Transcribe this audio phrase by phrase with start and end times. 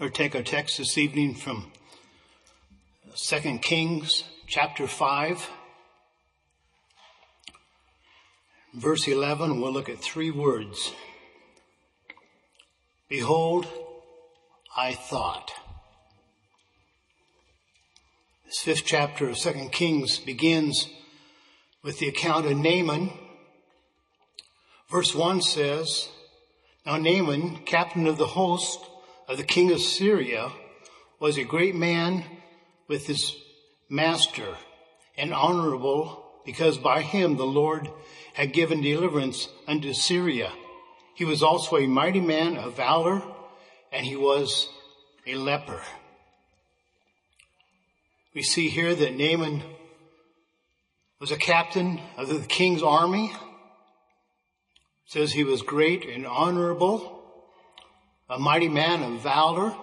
[0.00, 1.72] or take our text this evening from
[3.16, 5.50] 2 Kings chapter 5,
[8.74, 9.60] verse 11.
[9.60, 10.92] We'll look at three words.
[13.08, 13.66] Behold,
[14.76, 15.50] I thought.
[18.46, 20.88] This fifth chapter of 2 Kings begins
[21.82, 23.10] with the account of Naaman.
[24.88, 26.08] Verse 1 says,
[26.86, 28.87] Now Naaman, captain of the host
[29.28, 30.50] of the king of Syria,
[31.20, 32.24] was a great man
[32.88, 33.36] with his
[33.88, 34.56] master
[35.16, 37.90] and honorable because by him the Lord
[38.32, 40.50] had given deliverance unto Syria.
[41.14, 43.22] He was also a mighty man of valor
[43.92, 44.68] and he was
[45.26, 45.82] a leper.
[48.34, 49.62] We see here that Naaman
[51.20, 53.26] was a captain of the king's army.
[53.26, 57.17] It says he was great and honorable,
[58.28, 59.74] a mighty man of valor.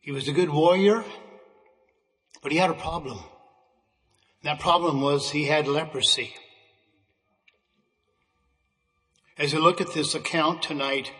[0.00, 1.04] He was a good warrior,
[2.42, 3.18] but he had a problem.
[4.42, 6.34] That problem was he had leprosy.
[9.36, 11.10] As I look at this account tonight,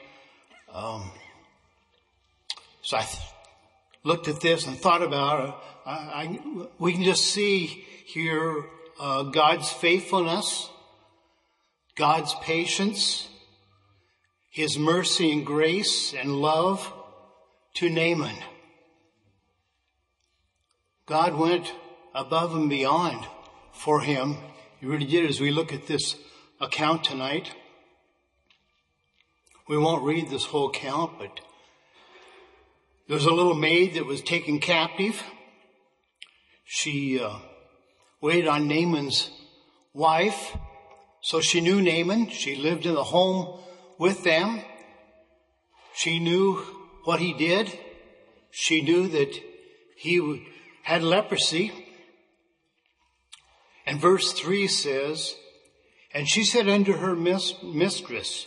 [0.72, 1.10] um,
[2.82, 3.22] so I th-
[4.04, 5.54] looked at this and thought about it.
[5.86, 6.40] I, I,
[6.78, 7.66] we can just see
[8.06, 8.66] here
[9.00, 10.70] uh, God's faithfulness,
[11.96, 13.28] God's patience,
[14.54, 16.92] His mercy and grace and love
[17.74, 18.36] to Naaman.
[21.06, 21.72] God went
[22.14, 23.26] above and beyond
[23.72, 24.36] for him.
[24.78, 26.14] He really did as we look at this
[26.60, 27.50] account tonight.
[29.66, 31.40] We won't read this whole account, but
[33.08, 35.20] there was a little maid that was taken captive.
[36.64, 37.38] She uh,
[38.20, 39.32] waited on Naaman's
[39.92, 40.56] wife,
[41.22, 42.28] so she knew Naaman.
[42.28, 43.62] She lived in the home
[43.98, 44.60] with them.
[45.94, 46.56] She knew
[47.04, 47.76] what he did.
[48.50, 49.40] She knew that
[49.96, 50.46] he
[50.82, 51.72] had leprosy.
[53.86, 55.34] And verse 3 says,
[56.12, 58.46] And she said unto her mistress,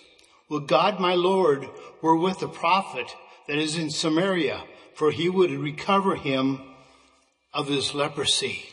[0.49, 1.67] Would God my Lord
[2.01, 3.13] were with the prophet
[3.47, 4.63] that is in Samaria,
[4.95, 6.61] for he would recover him
[7.53, 8.65] of his leprosy.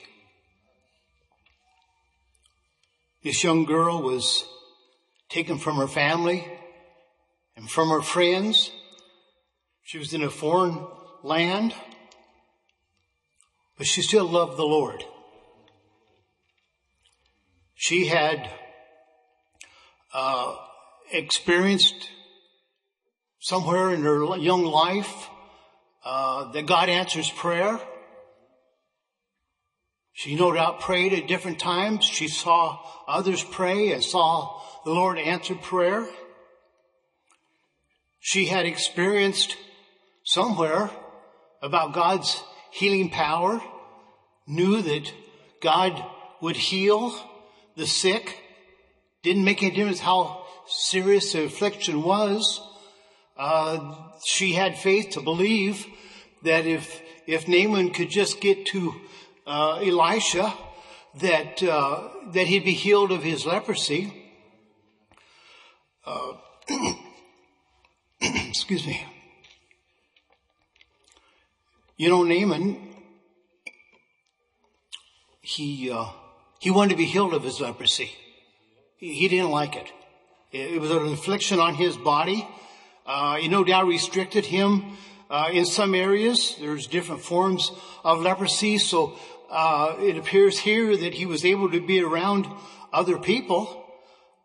[3.22, 4.44] This young girl was
[5.30, 6.46] taken from her family
[7.56, 8.70] and from her friends.
[9.82, 10.86] She was in a foreign
[11.22, 11.74] land,
[13.76, 15.04] but she still loved the Lord.
[17.74, 18.50] She had
[20.14, 20.56] uh,
[21.12, 22.08] experienced
[23.40, 25.28] somewhere in her young life
[26.04, 27.78] uh, that God answers prayer.
[30.12, 32.04] She no doubt prayed at different times.
[32.04, 36.06] She saw others pray and saw the Lord answer prayer.
[38.26, 39.54] She had experienced
[40.24, 40.90] somewhere
[41.60, 43.60] about God's healing power,
[44.46, 45.12] knew that
[45.60, 46.02] God
[46.40, 47.14] would heal
[47.76, 48.38] the sick,
[49.22, 52.62] didn't make any difference how serious the affliction was.
[53.36, 55.84] Uh, she had faith to believe
[56.44, 58.94] that if if Naaman could just get to
[59.46, 60.54] uh, Elisha,
[61.20, 64.22] that uh, that he'd be healed of his leprosy.
[68.54, 69.04] Excuse me.
[71.96, 72.94] You know, Naaman,
[75.40, 76.06] he uh,
[76.60, 78.12] he wanted to be healed of his leprosy.
[78.96, 79.90] He, he didn't like it.
[80.52, 82.46] It was an affliction on his body.
[83.04, 84.98] Uh, it no doubt restricted him
[85.28, 86.54] uh, in some areas.
[86.60, 87.72] There's different forms
[88.04, 89.18] of leprosy, so
[89.50, 92.46] uh, it appears here that he was able to be around
[92.92, 93.84] other people.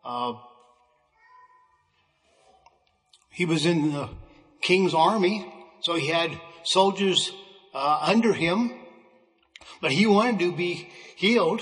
[0.03, 0.33] Uh,
[3.39, 4.09] he was in the
[4.59, 6.29] king's army, so he had
[6.65, 7.31] soldiers
[7.73, 8.73] uh, under him,
[9.79, 11.61] but he wanted to be healed.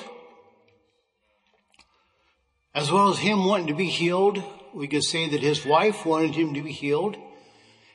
[2.74, 4.42] As well as him wanting to be healed,
[4.74, 7.16] we could say that his wife wanted him to be healed.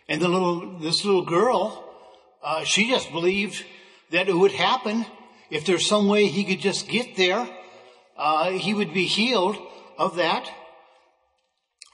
[0.09, 1.85] And the little, this little girl,
[2.41, 3.65] uh, she just believed
[4.13, 5.07] that it would happen
[5.51, 7.49] if there's some way he could just get there,
[8.17, 9.57] uh, he would be healed
[9.99, 10.49] of that.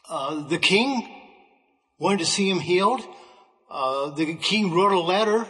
[0.06, 1.14] Uh, the king
[1.98, 3.02] wanted to see him healed.
[3.70, 5.46] Uh, the king wrote a letter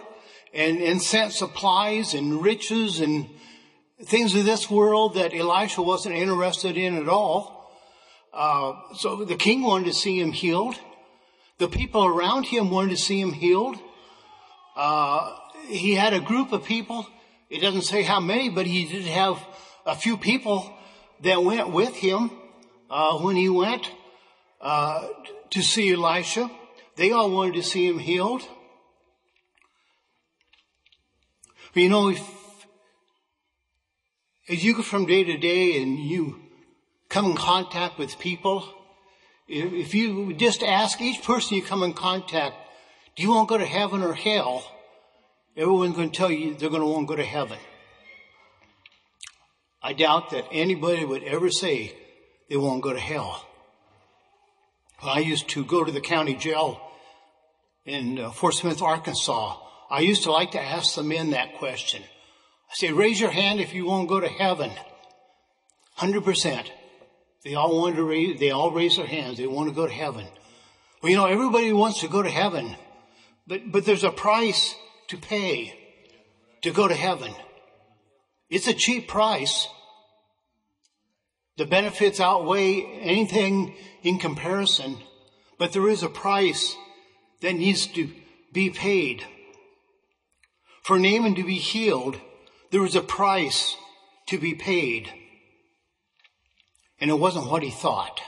[0.53, 3.29] and, and sent supplies and riches and
[4.05, 7.73] things of this world that Elisha wasn't interested in at all.
[8.33, 10.77] Uh, so the king wanted to see him healed.
[11.59, 13.77] The people around him wanted to see him healed.
[14.77, 15.37] Uh,
[15.67, 17.07] he had a group of people.
[17.51, 19.39] It doesn't say how many, but he did have
[19.85, 20.73] a few people
[21.23, 22.31] that went with him
[22.89, 23.91] uh, when he went
[24.61, 25.07] uh,
[25.51, 26.51] to see Elisha.
[26.97, 28.43] They all wanted to see him healed.
[31.73, 32.21] But you know, if,
[34.49, 36.41] as you go from day to day and you
[37.09, 38.65] come in contact with people,
[39.47, 42.57] if, if you just ask each person you come in contact,
[43.15, 44.65] do you want to go to heaven or hell?
[45.57, 47.59] Everyone's going to tell you they're going to want to go to heaven.
[49.83, 51.95] I doubt that anybody would ever say
[52.49, 53.48] they won't go to hell.
[55.03, 56.81] I used to go to the county jail
[57.85, 59.57] in uh, Fort Smith, Arkansas.
[59.91, 62.03] I used to like to ask the men that question.
[62.03, 64.71] I say, raise your hand if you won't go to heaven.
[65.99, 66.67] 100%.
[67.45, 69.39] They all wanted to raise, they all raise their hands.
[69.39, 70.27] They want to go to heaven.
[71.03, 72.77] Well, you know, everybody wants to go to heaven,
[73.47, 74.75] but, but there's a price
[75.09, 75.79] to pay
[76.63, 77.33] to go to heaven.
[78.51, 79.69] It's a cheap price.
[81.59, 83.75] The benefits outweigh anything
[84.05, 84.97] in comparison,
[85.59, 86.77] but there is a price
[87.41, 88.11] that needs to
[88.53, 89.25] be paid.
[90.83, 92.21] For Naaman to be healed,
[92.71, 93.77] there was a price
[94.29, 95.13] to be paid.
[97.01, 98.21] And it wasn't what he thought.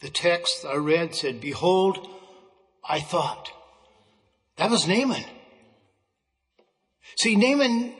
[0.00, 2.08] The text I read said, Behold,
[2.88, 3.50] I thought.
[4.56, 5.24] That was Naaman.
[7.16, 7.92] See, Naaman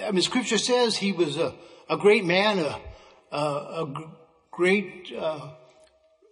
[0.00, 1.54] I mean, scripture says he was a,
[1.88, 2.80] a great man, a,
[3.30, 4.12] a, a
[4.50, 5.50] great uh,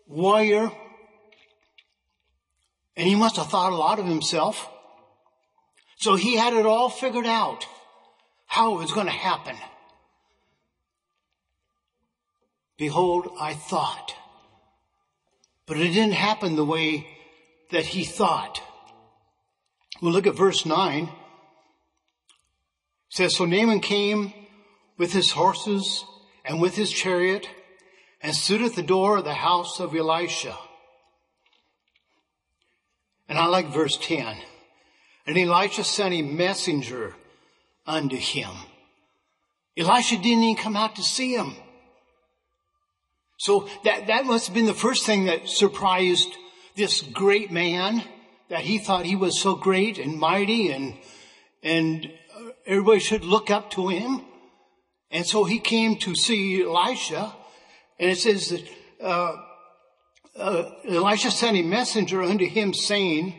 [0.06, 0.70] warrior,
[2.96, 4.68] and he must have thought a lot of himself.
[5.96, 7.66] So he had it all figured out
[8.46, 9.56] how it was going to happen.
[12.78, 14.14] Behold, I thought.
[15.66, 17.06] But it didn't happen the way
[17.70, 18.62] that he thought.
[20.00, 21.10] We'll look at verse 9
[23.10, 24.32] says, So Naaman came
[24.96, 26.04] with his horses
[26.44, 27.48] and with his chariot
[28.22, 30.56] and stood at the door of the house of Elisha.
[33.28, 34.36] And I like verse 10.
[35.26, 37.14] And Elisha sent a messenger
[37.86, 38.50] unto him.
[39.76, 41.54] Elisha didn't even come out to see him.
[43.38, 46.28] So that, that must have been the first thing that surprised
[46.76, 48.02] this great man
[48.48, 50.98] that he thought he was so great and mighty and,
[51.62, 52.12] and
[52.70, 54.22] everybody should look up to him.
[55.11, 57.34] And so he came to see Elisha,
[57.99, 58.64] and it says that
[59.02, 59.37] uh,
[60.38, 63.34] uh, Elisha sent a messenger unto him, saying,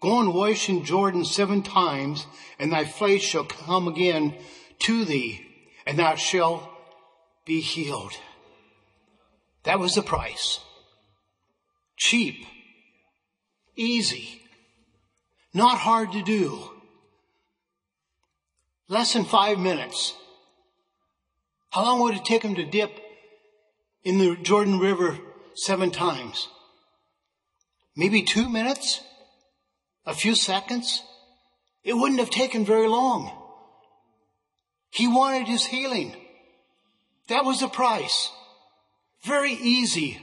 [0.00, 2.26] Go and wash in Jordan seven times,
[2.58, 4.34] and thy flesh shall come again
[4.80, 5.40] to thee,
[5.86, 6.68] and thou shalt
[7.46, 8.12] be healed.
[9.62, 10.58] That was the price.
[11.96, 12.44] Cheap,
[13.76, 14.42] easy,
[15.54, 16.73] not hard to do.
[18.88, 20.14] Less than five minutes.
[21.70, 23.00] How long would it take him to dip
[24.04, 25.18] in the Jordan River
[25.54, 26.48] seven times?
[27.96, 29.00] Maybe two minutes?
[30.06, 31.02] A few seconds?
[31.82, 33.32] It wouldn't have taken very long.
[34.90, 36.14] He wanted his healing.
[37.28, 38.30] That was the price.
[39.24, 40.20] Very easy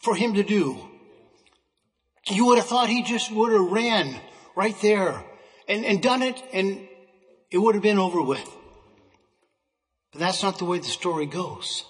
[0.00, 0.88] for him to do.
[2.28, 4.20] You would have thought he just would have ran
[4.56, 5.24] right there
[5.68, 6.88] and, and done it and
[7.56, 8.54] it would have been over with.
[10.12, 11.84] But that's not the way the story goes.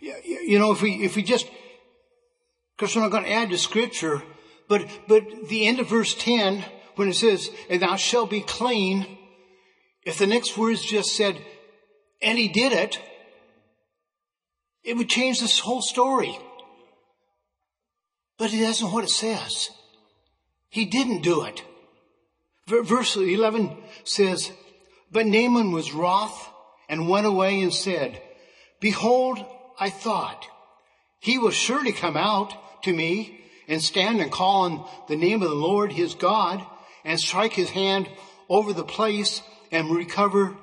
[0.00, 1.46] You know, if we, if we just,
[2.74, 4.22] because we're not going to add to scripture,
[4.70, 6.64] but, but the end of verse 10,
[6.96, 9.18] when it says, and thou shalt be clean,
[10.02, 11.36] if the next words just said,
[12.22, 12.98] and he did it,
[14.82, 16.38] it would change this whole story.
[18.38, 19.68] But it isn't what it says.
[20.70, 21.62] He didn't do it.
[22.66, 24.52] Verse 11 says,
[25.10, 26.48] But Naaman was wroth
[26.88, 28.20] and went away and said,
[28.80, 29.44] Behold,
[29.78, 30.46] I thought,
[31.18, 35.48] he will surely come out to me and stand and call on the name of
[35.48, 36.64] the Lord his God
[37.04, 38.08] and strike his hand
[38.48, 40.56] over the place and recover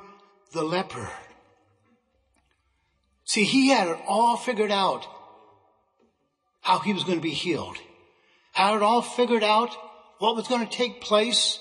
[0.53, 1.09] the leper.
[3.25, 5.07] See, he had it all figured out
[6.61, 7.77] how he was going to be healed.
[8.51, 9.75] Had it all figured out
[10.19, 11.59] what was going to take place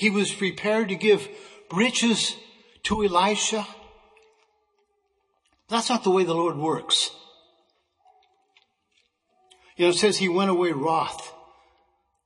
[0.00, 1.28] he was prepared to give
[1.70, 2.34] riches
[2.84, 3.66] to Elisha.
[5.68, 7.10] That's not the way the Lord works.
[9.76, 11.34] You know, it says he went away wroth.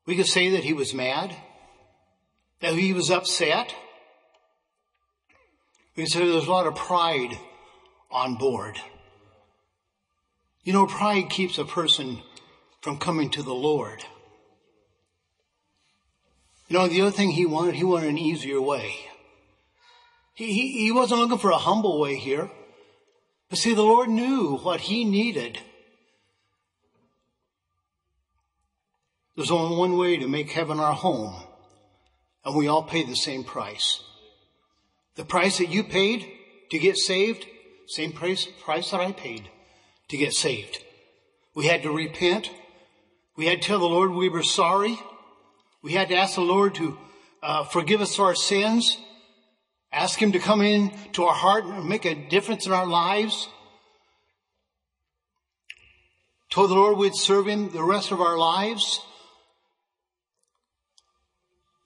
[0.06, 1.34] We could say that he was mad,
[2.60, 3.74] that he was upset.
[5.96, 7.36] We could say there's a lot of pride
[8.08, 8.78] on board.
[10.62, 12.22] You know, pride keeps a person
[12.82, 14.04] from coming to the Lord.
[16.68, 18.94] You know, the other thing he wanted, he wanted an easier way.
[20.34, 22.50] He, he, he wasn't looking for a humble way here.
[23.50, 25.58] But see, the Lord knew what he needed.
[29.36, 31.34] There's only one way to make heaven our home,
[32.44, 34.02] and we all pay the same price.
[35.16, 36.26] The price that you paid
[36.70, 37.46] to get saved,
[37.86, 39.50] same price, price that I paid
[40.08, 40.78] to get saved.
[41.54, 42.50] We had to repent.
[43.36, 44.98] We had to tell the Lord we were sorry.
[45.84, 46.96] We had to ask the Lord to
[47.42, 48.96] uh, forgive us our sins.
[49.92, 53.50] Ask Him to come in to our heart and make a difference in our lives.
[56.48, 59.02] Told the Lord we'd serve Him the rest of our lives.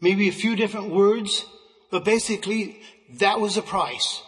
[0.01, 1.45] Maybe a few different words,
[1.91, 2.81] but basically
[3.19, 4.23] that was the price.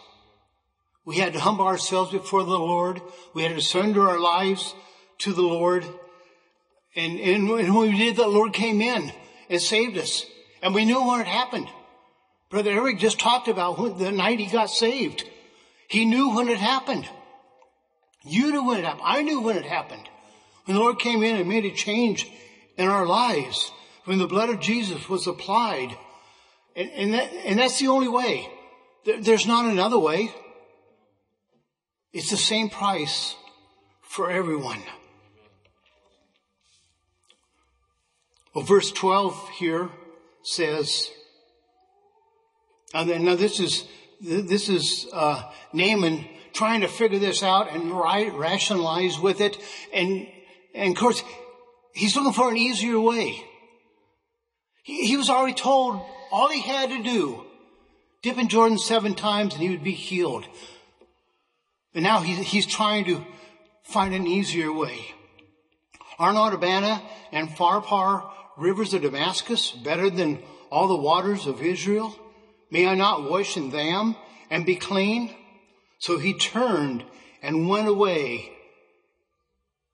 [1.05, 3.01] We had to humble ourselves before the Lord.
[3.33, 4.75] We had to surrender our lives
[5.19, 5.85] to the Lord.
[6.93, 9.13] And, and, when we did, the Lord came in
[9.51, 10.25] and saved us.
[10.63, 11.67] And we knew when it happened.
[12.49, 15.29] Brother Eric just talked about when, the night he got saved.
[15.87, 17.07] He knew when it happened.
[18.23, 19.03] You knew when it happened.
[19.05, 20.07] I knew when it happened.
[20.65, 22.27] When the Lord came in and made a change
[22.77, 23.71] in our lives.
[24.05, 25.95] When the blood of Jesus was applied.
[26.75, 28.49] And, and, that, and that's the only way.
[29.05, 30.31] There, there's not another way.
[32.13, 33.35] It's the same price
[34.01, 34.81] for everyone.
[38.53, 39.89] Well, verse 12 here
[40.43, 41.09] says,
[42.93, 43.87] and now this is,
[44.19, 49.57] this is, uh, Naaman trying to figure this out and rationalize with it.
[49.93, 50.27] And,
[50.75, 51.23] and of course,
[51.93, 53.41] he's looking for an easier way.
[54.83, 57.45] He, he was already told all he had to do,
[58.21, 60.45] dip in Jordan seven times and he would be healed.
[61.93, 63.25] But now he's, he's trying to
[63.83, 64.99] find an easier way.
[66.19, 68.29] Are not Abana and Pharpar
[68.61, 70.39] rivers of Damascus better than
[70.71, 72.15] all the waters of Israel?
[72.69, 74.15] May I not wash in them
[74.49, 75.35] and be clean?
[75.99, 77.03] So he turned
[77.41, 78.51] and went away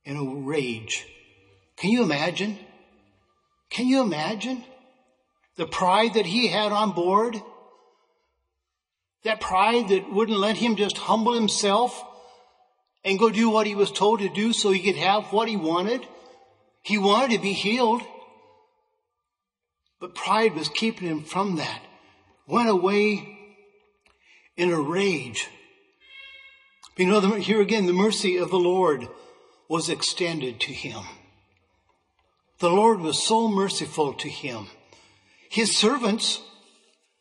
[0.06, 1.06] in a rage.
[1.78, 2.58] Can you imagine?
[3.70, 4.64] Can you imagine
[5.56, 7.42] the pride that he had on board?
[9.24, 12.04] That pride that wouldn't let him just humble himself
[13.04, 15.58] and go do what he was told to do so he could have what he
[15.58, 16.06] wanted.
[16.84, 18.02] He wanted to be healed.
[20.00, 21.82] But pride was keeping him from that.
[22.46, 23.38] Went away
[24.56, 25.48] in a rage.
[26.98, 29.08] You know, here again, the mercy of the Lord
[29.68, 31.04] was extended to him.
[32.60, 34.68] The Lord was so merciful to him.
[35.50, 36.42] His servants,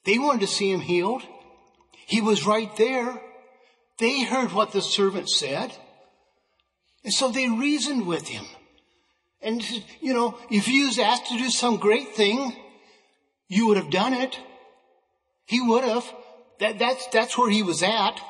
[0.05, 1.23] they wanted to see him healed.
[2.07, 3.21] He was right there.
[3.99, 5.73] They heard what the servant said.
[7.05, 8.47] And so they reasoned with him.
[9.43, 9.63] And,
[10.01, 12.55] you know, if he was asked to do some great thing,
[13.49, 14.39] you would have done it.
[15.47, 16.05] He would have.
[16.59, 18.21] That, that's, that's where he was at.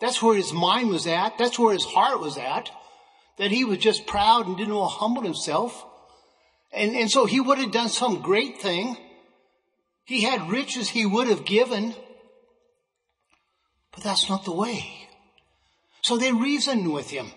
[0.00, 1.38] That's where his mind was at.
[1.38, 2.70] That's where his heart was at.
[3.36, 5.84] That he was just proud and didn't want to humble himself.
[6.72, 8.96] And, and so he would have done some great thing.
[10.04, 11.94] He had riches he would have given.
[13.92, 15.08] But that's not the way.
[16.02, 17.30] So they reasoned with him.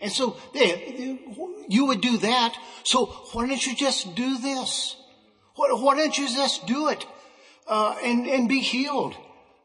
[0.00, 1.18] And so they,
[1.68, 2.56] you would do that.
[2.84, 4.96] So why don't you just do this?
[5.54, 7.04] Why, why don't you just do it
[7.66, 9.14] uh, and, and be healed?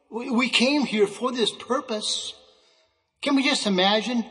[0.09, 2.33] We, we, came here for this purpose.
[3.21, 4.25] Can we just imagine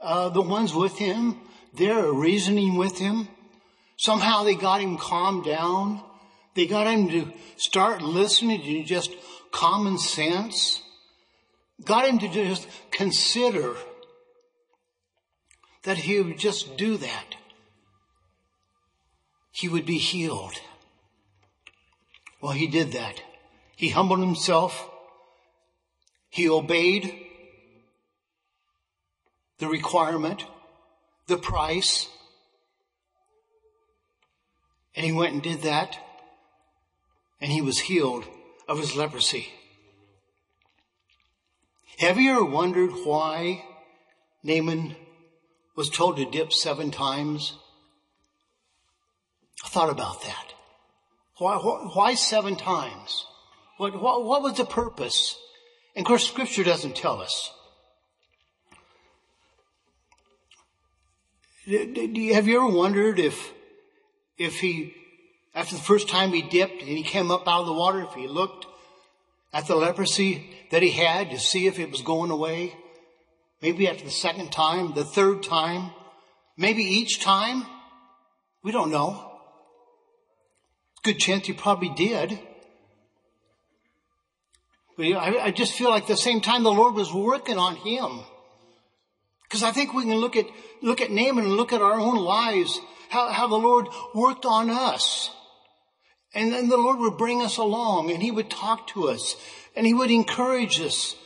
[0.00, 1.40] uh, the ones with him?
[1.72, 3.28] They're reasoning with him.
[3.96, 6.02] Somehow they got him calmed down.
[6.54, 9.10] They got him to start listening to just
[9.50, 10.82] common sense
[11.82, 13.74] got him to just consider
[15.82, 17.36] that he would just do that.
[19.50, 20.54] He would be healed.
[22.44, 23.22] Well, he did that.
[23.74, 24.90] He humbled himself.
[26.28, 27.10] He obeyed
[29.56, 30.44] the requirement,
[31.26, 32.06] the price,
[34.94, 35.98] and he went and did that,
[37.40, 38.26] and he was healed
[38.68, 39.48] of his leprosy.
[41.96, 43.64] Have you ever wondered why
[44.42, 44.96] Naaman
[45.76, 47.54] was told to dip seven times?
[49.64, 50.54] I thought about that.
[51.38, 53.26] Why, why seven times?
[53.76, 55.36] What, what, what was the purpose?
[55.96, 57.50] And of course, scripture doesn't tell us.
[61.66, 63.52] Have you ever wondered if,
[64.36, 64.94] if he,
[65.54, 68.12] after the first time he dipped and he came up out of the water, if
[68.12, 68.66] he looked
[69.54, 72.74] at the leprosy that he had to see if it was going away.
[73.62, 75.92] Maybe after the second time, the third time,
[76.58, 77.64] maybe each time.
[78.62, 79.33] We don't know.
[81.04, 82.40] Good chance you probably did.
[84.96, 88.20] But I, I just feel like the same time the Lord was working on him.
[89.42, 90.46] Because I think we can look at,
[90.82, 92.80] look at Naaman and look at our own lives,
[93.10, 95.30] how, how the Lord worked on us.
[96.34, 99.36] And then the Lord would bring us along and he would talk to us
[99.76, 101.16] and he would encourage us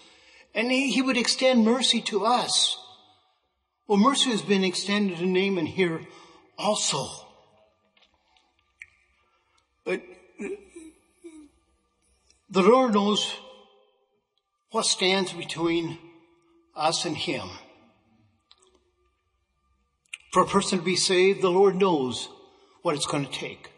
[0.55, 2.77] and he, he would extend mercy to us.
[3.87, 6.01] Well, mercy has been extended to Naaman here
[6.59, 7.28] also.
[9.89, 10.03] But
[12.51, 13.35] the Lord knows
[14.71, 15.97] what stands between
[16.77, 17.49] us and him.
[20.31, 22.29] For a person to be saved, the Lord knows
[22.83, 23.71] what it's going to take.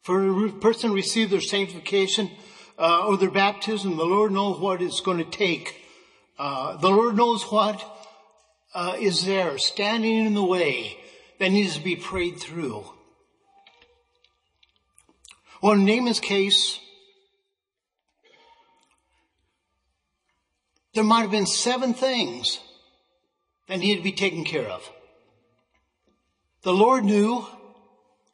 [0.00, 2.30] For a person to receive their sanctification
[2.78, 5.76] uh, or their baptism, the Lord knows what it's going to take.
[6.38, 7.84] Uh, the Lord knows what
[8.72, 10.96] uh, is there standing in the way
[11.38, 12.86] that needs to be prayed through.
[15.60, 16.78] Well, in Naaman's case,
[20.94, 22.60] there might have been seven things
[23.66, 24.88] that needed to be taken care of.
[26.62, 27.44] The Lord knew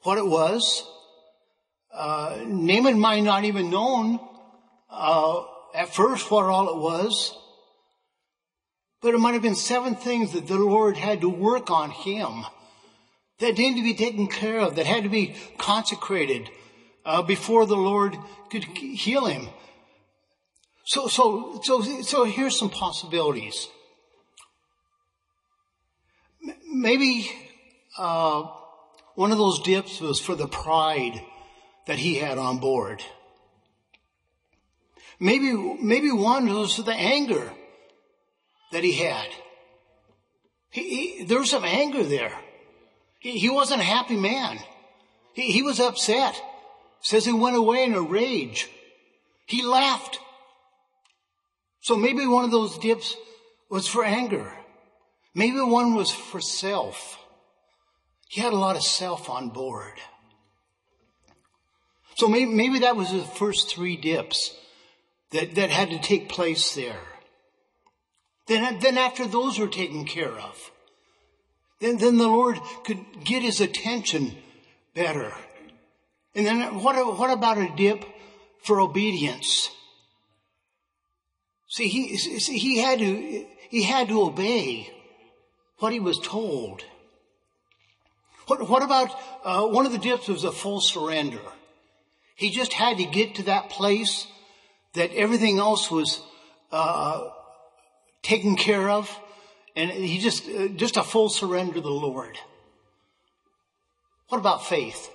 [0.02, 0.86] what it was.
[1.92, 4.20] Uh, Naaman might not even known
[4.90, 7.38] uh, at first what all it was,
[9.00, 12.44] but it might have been seven things that the Lord had to work on him
[13.38, 16.50] that needed to be taken care of, that had to be consecrated
[17.04, 18.16] uh, before the Lord
[18.50, 19.48] could heal him.
[20.84, 23.68] So, so, so, so here's some possibilities.
[26.70, 27.30] Maybe
[27.96, 28.44] uh,
[29.14, 31.20] one of those dips was for the pride
[31.86, 33.02] that he had on board.
[35.20, 37.50] Maybe, maybe one was for the anger
[38.72, 39.28] that he had.
[40.70, 42.32] He, he, there was some anger there.
[43.20, 44.58] He, he wasn't a happy man.
[45.32, 46.40] He, he was upset.
[47.04, 48.70] Says he went away in a rage.
[49.44, 50.18] He laughed.
[51.82, 53.14] So maybe one of those dips
[53.68, 54.50] was for anger.
[55.34, 57.18] Maybe one was for self.
[58.28, 60.00] He had a lot of self on board.
[62.16, 64.56] So maybe, maybe that was the first three dips
[65.32, 67.02] that, that had to take place there.
[68.46, 70.70] Then, then after those were taken care of,
[71.80, 74.38] then, then the Lord could get his attention
[74.94, 75.34] better.
[76.34, 78.04] And then what, what about a dip
[78.62, 79.70] for obedience?
[81.68, 84.90] See, he, see, he had to, he had to obey
[85.78, 86.82] what he was told.
[88.46, 89.10] What, what about
[89.44, 91.40] uh, one of the dips was a full surrender?
[92.36, 94.26] He just had to get to that place
[94.94, 96.20] that everything else was
[96.72, 97.28] uh,
[98.22, 99.10] taken care of,
[99.76, 102.38] and he just uh, just a full surrender to the Lord.
[104.28, 105.10] What about faith?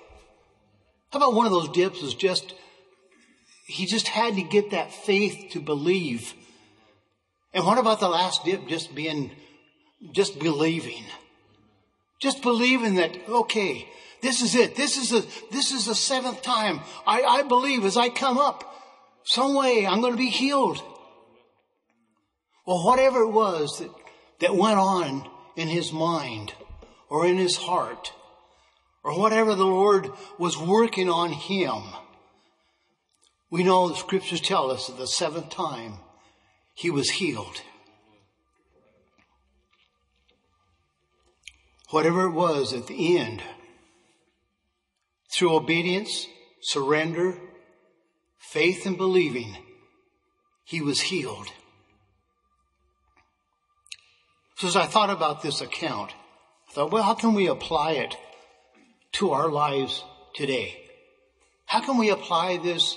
[1.12, 2.54] How about one of those dips was just
[3.70, 6.34] he just had to get that faith to believe.
[7.54, 9.30] And what about the last dip just being
[10.12, 11.04] just believing?
[12.20, 13.88] Just believing that, okay,
[14.22, 14.74] this is it.
[14.74, 16.80] This is the, this is the seventh time.
[17.06, 18.64] I, I believe as I come up,
[19.24, 20.82] some way I'm going to be healed.
[22.66, 23.90] Well, whatever it was that,
[24.40, 26.54] that went on in his mind
[27.08, 28.12] or in his heart
[29.02, 31.82] or whatever the Lord was working on him,
[33.50, 35.94] we know the scriptures tell us that the seventh time
[36.74, 37.62] he was healed.
[41.90, 43.42] whatever it was at the end,
[45.32, 46.26] through obedience,
[46.62, 47.38] surrender,
[48.38, 49.56] faith, and believing,
[50.64, 51.48] he was healed.
[54.56, 56.12] So as I thought about this account,
[56.68, 58.16] I thought, well, how can we apply it
[59.12, 60.76] to our lives today?
[61.66, 62.96] How can we apply this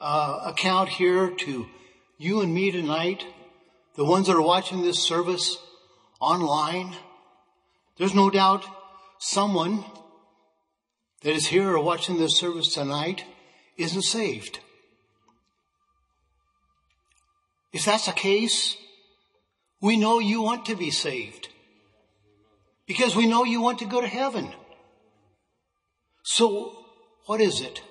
[0.00, 1.66] uh, account here to
[2.18, 3.24] you and me tonight,
[3.96, 5.58] the ones that are watching this service
[6.20, 6.94] online?
[7.98, 8.64] There's no doubt
[9.18, 9.84] someone
[11.22, 13.24] that is here or watching this service tonight
[13.76, 14.60] isn't saved.
[17.72, 18.76] If that's the case,
[19.80, 21.48] we know you want to be saved
[22.86, 24.52] because we know you want to go to heaven.
[26.24, 26.72] So,
[27.26, 27.82] what is it?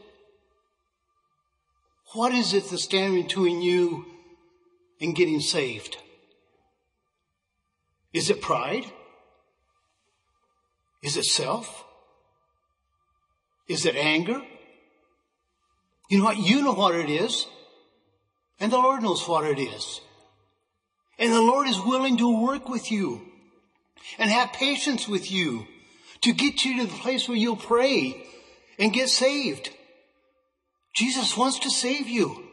[2.14, 4.06] What is it that's standing between you
[5.00, 5.98] and getting saved?
[8.12, 8.86] Is it pride?
[11.04, 11.86] Is it self?
[13.68, 14.42] Is it anger?
[16.10, 16.38] You know what?
[16.38, 17.46] You know what it is.
[18.60, 20.02] And the Lord knows what it is.
[21.20, 23.22] And the Lord is willing to work with you
[24.18, 25.68] and have patience with you
[26.24, 28.26] to get you to the place where you'll pray
[28.80, 29.70] and get saved.
[30.96, 32.44] Jesus wants to save you.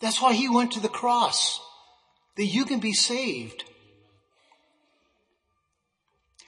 [0.00, 1.60] That's why he went to the cross,
[2.36, 3.64] that you can be saved.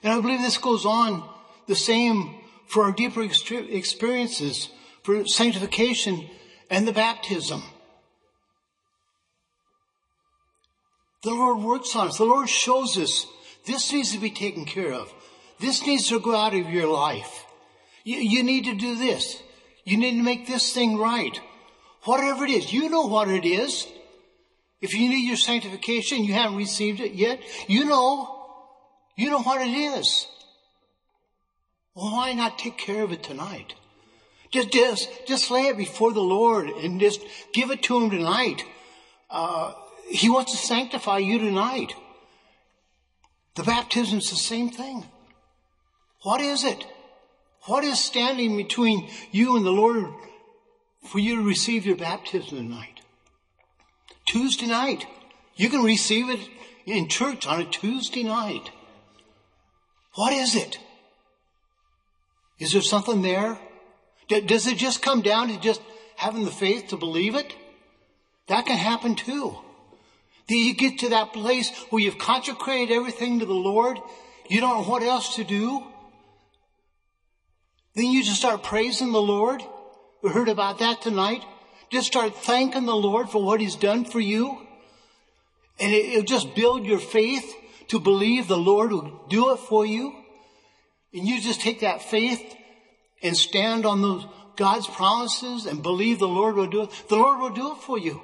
[0.03, 1.27] And I believe this goes on
[1.67, 2.35] the same
[2.67, 4.69] for our deeper experiences,
[5.03, 6.29] for sanctification
[6.69, 7.63] and the baptism.
[11.23, 12.17] The Lord works on us.
[12.17, 13.25] The Lord shows us
[13.65, 15.13] this needs to be taken care of.
[15.59, 17.45] This needs to go out of your life.
[18.03, 19.41] You, you need to do this.
[19.83, 21.39] You need to make this thing right.
[22.03, 23.87] Whatever it is, you know what it is.
[24.81, 28.33] If you need your sanctification, you haven't received it yet, you know.
[29.15, 30.27] You know what it is.
[31.95, 33.73] Well, why not take care of it tonight?
[34.51, 37.21] Just, just, just lay it before the Lord and just
[37.53, 38.63] give it to Him tonight.
[39.29, 39.73] Uh,
[40.09, 41.93] he wants to sanctify you tonight.
[43.55, 45.05] The baptism is the same thing.
[46.23, 46.85] What is it?
[47.63, 50.13] What is standing between you and the Lord
[51.03, 53.01] for you to receive your baptism tonight?
[54.25, 55.05] Tuesday night.
[55.55, 56.39] You can receive it
[56.85, 58.71] in church on a Tuesday night.
[60.15, 60.79] What is it?
[62.59, 63.59] Is there something there?
[64.27, 65.81] Does it just come down to just
[66.15, 67.55] having the faith to believe it?
[68.47, 69.57] That can happen too.
[70.47, 73.99] Do you get to that place where you've consecrated everything to the Lord?
[74.49, 75.83] You don't know what else to do?
[77.97, 79.63] Then you just start praising the Lord.
[80.21, 81.43] We heard about that tonight.
[81.89, 84.59] Just start thanking the Lord for what He's done for you.
[85.79, 87.51] And it'll just build your faith
[87.87, 90.13] to believe the Lord will do it for you.
[91.11, 92.55] And you just take that faith
[93.23, 96.91] and stand on those God's promises and believe the Lord will do it.
[97.09, 98.21] The Lord will do it for you.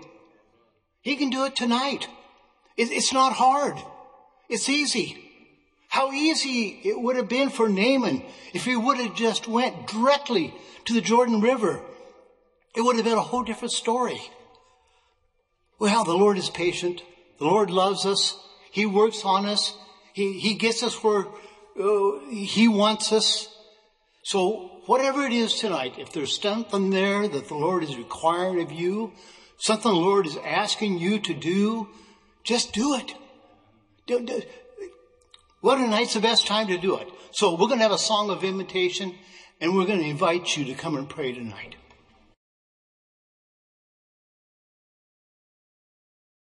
[1.01, 2.07] He can do it tonight.
[2.77, 3.79] it's not hard.
[4.49, 5.32] It's easy.
[5.93, 10.51] How easy it would have been for Naaman if he would have just went directly
[10.85, 11.83] to the Jordan River.
[12.75, 14.19] It would have been a whole different story.
[15.77, 17.03] Well, the Lord is patient.
[17.37, 18.35] The Lord loves us.
[18.71, 19.77] He works on us.
[20.13, 21.27] He, he gets us where
[21.79, 23.55] uh, He wants us.
[24.23, 28.71] So whatever it is tonight, if there's something there that the Lord is requiring of
[28.71, 29.13] you,
[29.59, 31.87] something the Lord is asking you to do,
[32.43, 33.13] just do it.
[35.63, 37.07] What a night's the best time to do it.
[37.31, 39.15] So we're going to have a song of invitation
[39.61, 41.75] and we're going to invite you to come and pray tonight.